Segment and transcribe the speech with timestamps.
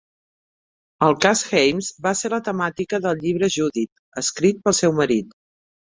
[1.07, 3.93] El cas Haimes va ser la temàtica del llibre "Judith",
[4.23, 5.37] escrit pel seu marit.